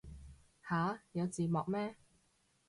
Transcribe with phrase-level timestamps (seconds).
[0.67, 1.95] 吓有字幕咩